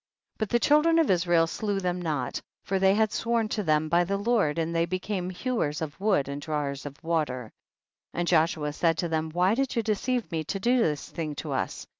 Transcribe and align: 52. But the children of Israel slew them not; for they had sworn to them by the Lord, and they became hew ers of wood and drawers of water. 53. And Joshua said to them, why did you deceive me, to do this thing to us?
52. 0.39 0.39
But 0.39 0.49
the 0.49 0.67
children 0.67 0.97
of 0.97 1.11
Israel 1.11 1.45
slew 1.45 1.79
them 1.79 2.01
not; 2.01 2.41
for 2.63 2.79
they 2.79 2.95
had 2.95 3.11
sworn 3.11 3.47
to 3.49 3.61
them 3.61 3.87
by 3.87 4.03
the 4.03 4.17
Lord, 4.17 4.57
and 4.57 4.73
they 4.75 4.87
became 4.87 5.29
hew 5.29 5.61
ers 5.61 5.79
of 5.79 5.99
wood 6.01 6.27
and 6.27 6.41
drawers 6.41 6.87
of 6.87 7.03
water. 7.03 7.53
53. 8.13 8.19
And 8.19 8.27
Joshua 8.27 8.73
said 8.73 8.97
to 8.97 9.07
them, 9.09 9.29
why 9.29 9.53
did 9.53 9.75
you 9.75 9.83
deceive 9.83 10.31
me, 10.31 10.43
to 10.43 10.59
do 10.59 10.77
this 10.79 11.07
thing 11.07 11.35
to 11.35 11.51
us? 11.51 11.85